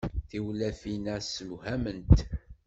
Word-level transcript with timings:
Tiwlafin-a 0.29 1.15
ssewhament. 1.21 2.17